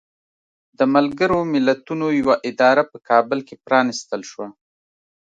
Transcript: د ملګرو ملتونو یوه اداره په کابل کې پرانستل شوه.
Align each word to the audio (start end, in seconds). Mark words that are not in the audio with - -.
د 0.77 0.79
ملګرو 0.95 1.39
ملتونو 1.53 2.05
یوه 2.19 2.35
اداره 2.49 2.83
په 2.91 2.97
کابل 3.09 3.39
کې 3.47 3.55
پرانستل 3.65 4.21
شوه. 4.31 4.47